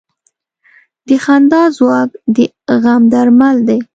د 1.07 1.09
خندا 1.23 1.63
ځواک 1.77 2.09
د 2.35 2.37
غم 2.83 3.03
درمل 3.13 3.57
دی. 3.67 3.79